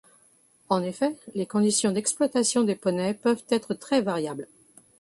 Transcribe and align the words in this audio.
En 0.67 0.81
effet, 0.81 1.15
les 1.35 1.45
conditions 1.45 1.91
d'exploitation 1.91 2.63
des 2.63 2.73
poneys 2.73 3.13
peuvent 3.13 3.45
être 3.51 3.75
très 3.75 4.01
variables. 4.01 4.47